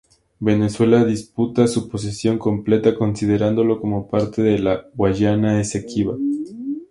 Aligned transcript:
Venezuela 0.39 1.05
disputa 1.05 1.67
su 1.67 1.87
posesión 1.87 2.39
completa 2.39 2.95
considerándolo 2.95 3.79
como 3.79 4.07
parte 4.09 4.41
de 4.41 4.57
la 4.57 4.87
Guayana 4.95 5.61
Esequiba. 5.61 6.17